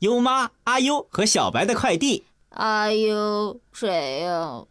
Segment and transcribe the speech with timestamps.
[0.00, 2.24] 优妈、阿优和小白的快递。
[2.50, 4.64] 阿优谁呀？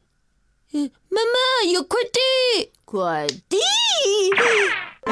[0.74, 3.58] 嗯，妈妈有快递，快递。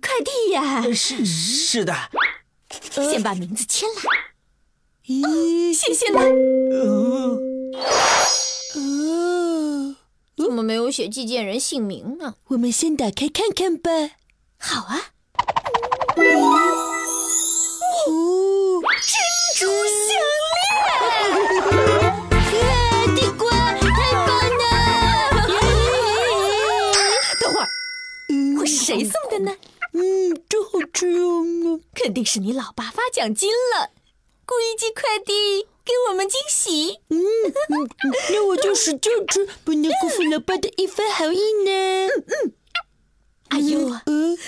[0.00, 0.82] 快递呀！
[0.92, 1.94] 是是的，
[2.92, 3.94] 先把名字签了。
[5.06, 6.20] 咦，谢谢了。
[6.72, 7.38] 哦，
[10.36, 12.36] 怎么没有写寄件人姓名呢？
[12.48, 13.90] 我们先打开看看吧。
[14.58, 15.12] 好啊。
[32.10, 33.90] 肯定是你老爸发奖金了，
[34.44, 36.98] 故意寄快递给我们惊喜。
[37.08, 42.08] 嗯嗯嗯，那我就使劲吃，不能辜负老爸的一番好意呢。
[42.08, 42.52] 嗯嗯，
[43.50, 44.38] 阿优啊，嗯，你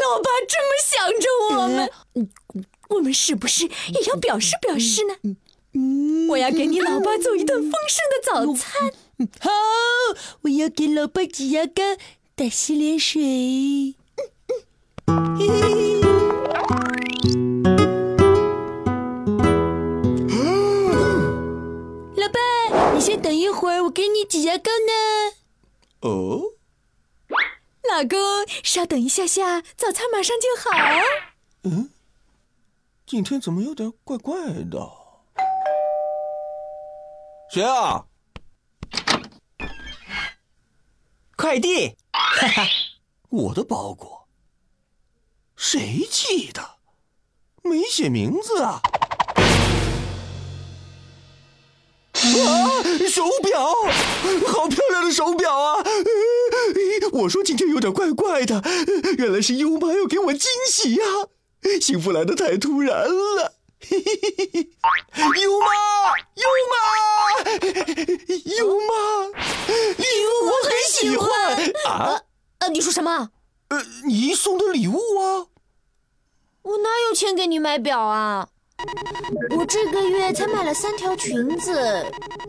[0.00, 1.90] 老爸这么想着我们，
[2.88, 5.36] 我们是不是也要表示表示呢？
[5.74, 8.90] 嗯，我要给你老爸做一顿丰盛的早餐。
[9.40, 9.50] 好，
[10.40, 11.82] 我要给老爸挤牙膏、
[12.34, 13.94] 打洗脸水。
[22.94, 25.34] 你先等一会儿，我给你挤牙膏呢。
[26.08, 26.52] 哦，
[27.90, 28.16] 老公，
[28.62, 30.70] 稍等一下下，早餐马上就好。
[31.64, 31.90] 嗯，
[33.04, 34.36] 今天怎么有点怪怪
[34.70, 34.92] 的？
[37.50, 38.06] 谁啊？
[41.36, 42.68] 快递，哈哈，
[43.28, 44.28] 我的包裹，
[45.56, 46.76] 谁寄的？
[47.62, 48.80] 没写名字啊！
[53.08, 53.72] 手表，
[54.46, 55.84] 好漂亮的手表啊！
[57.12, 58.62] 我说今天有点怪怪的，
[59.18, 61.04] 原来是优妈要给我惊喜呀、
[61.80, 63.54] 幸福来的太突然了。
[63.90, 63.96] 优
[65.60, 65.66] 妈，
[66.34, 66.74] 优妈，
[68.56, 69.26] 优妈，
[69.66, 71.28] 礼物我很喜欢
[71.86, 72.22] 啊！
[72.60, 73.30] 呃，你说什么？
[73.68, 75.46] 呃，你送的礼物啊？
[76.62, 78.48] 我哪有钱给你买表啊？
[79.56, 82.04] 我这个月才买了三条裙子，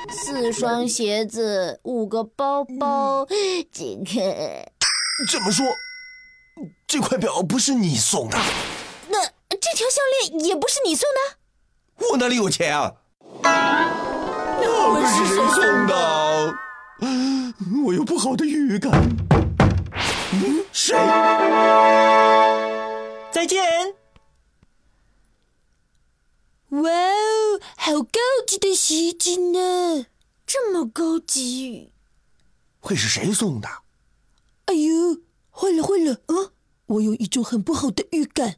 [0.10, 3.26] 四双鞋子，五个包包。
[3.72, 4.72] 这个，
[5.30, 5.66] 这么说，
[6.88, 8.38] 这块表不是你送的？
[9.08, 12.08] 那这条项链也不是你送的？
[12.10, 12.92] 我哪里有钱啊？
[13.42, 16.56] 那会是谁送的？
[17.86, 18.92] 我有不好的预感。
[20.34, 20.96] 嗯，谁？
[23.32, 23.64] 再见。
[26.70, 30.08] 哇哦，好高级的洗衣机呢！
[30.48, 31.92] 这么高级？
[32.80, 33.70] 会是谁送的？
[34.66, 36.14] 哎呦，坏了坏了！
[36.26, 36.50] 啊，
[36.88, 38.56] 我有一种很不好的预感。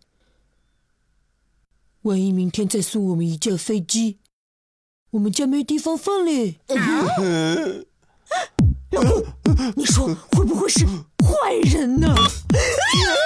[2.03, 4.19] 万一明天再送我们一架飞机，
[5.09, 6.61] 我们家没地方放嘞。
[8.91, 9.25] 老公，
[9.75, 12.15] 你说会不会是坏人呢？
[12.15, 13.16] 这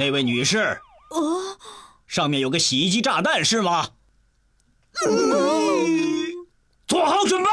[0.00, 0.80] 那位女士，
[1.10, 1.58] 哦，
[2.06, 3.90] 上面有个洗衣机炸弹是吗？
[6.88, 7.50] 做好准备。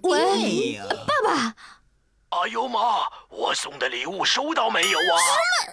[0.00, 1.54] 喂，哎爸爸，
[2.30, 5.04] 哎呦妈，我送的礼物收到没有啊？
[5.04, 5.18] 什么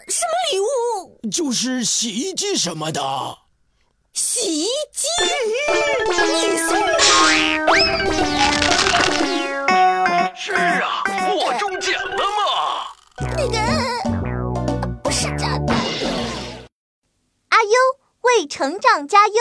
[0.10, 1.22] 什么礼物？
[1.32, 3.38] 就是洗衣机什么的。
[4.12, 5.08] 洗衣机？
[5.72, 7.00] 你送的？
[10.36, 11.04] 是啊，
[11.38, 12.43] 我中奖了嘛！
[18.56, 19.34] 成长加油。